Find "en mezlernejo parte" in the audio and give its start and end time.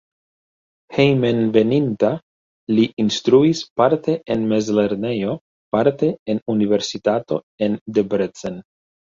4.37-6.11